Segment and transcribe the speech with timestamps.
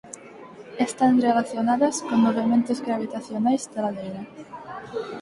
[0.79, 4.23] Están relacionadas con movementos gravitacionais de ladeira.